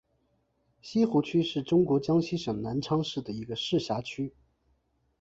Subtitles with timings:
[0.81, 4.33] 西湖区是中国江西省南昌市的一个市辖区。